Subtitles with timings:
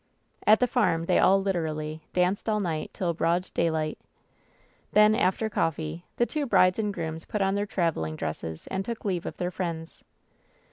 [0.01, 0.03] ^
[0.47, 3.99] At the farm they all literally: "Danced all night till broad daylight/'
[4.93, 9.05] Then, after coffee, the two brides and grooms put on their traveling dresses and took
[9.05, 10.03] leave of their friends.